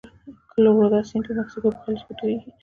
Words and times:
کلورادو 0.51 1.07
سیند 1.09 1.23
په 1.27 1.33
مکسیکو 1.37 1.69
په 1.73 1.79
خلیج 1.83 2.01
کې 2.05 2.13
تویږي. 2.19 2.49